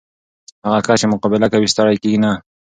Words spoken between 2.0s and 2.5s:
کېږي نه.